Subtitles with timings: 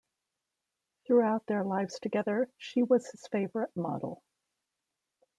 [1.05, 4.23] Throughout their lives together, she was his favourite model.